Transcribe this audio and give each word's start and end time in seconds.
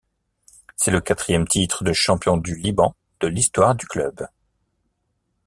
C'est 0.77 0.89
le 0.89 0.99
quatrième 0.99 1.47
titre 1.47 1.83
de 1.83 1.93
champion 1.93 2.35
du 2.35 2.55
Liban 2.55 2.95
de 3.19 3.27
l'histoire 3.27 3.75
du 3.75 3.85
club. 3.85 4.25